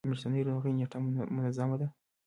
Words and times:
د 0.03 0.05
میاشتنۍ 0.09 0.41
ناروغۍ 0.47 0.71
نیټه 0.77 0.97
مو 1.01 1.09
منظمه 1.35 1.75
ده؟ 1.79 1.87